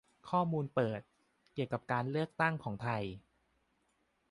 [0.29, 1.01] ข้อมูลเปิด
[1.53, 3.03] เกี่ยวกับการเลือกตั้งของไทย